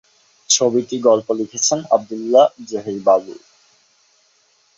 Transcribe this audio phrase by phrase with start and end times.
[0.49, 3.33] ছবিটি গল্প লিখেছেন আব্দুল্লাহ জহির বাবু।